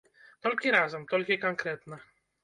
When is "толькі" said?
0.45-0.71, 1.11-1.37